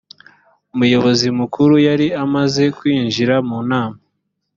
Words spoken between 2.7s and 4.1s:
kwinjira mu nama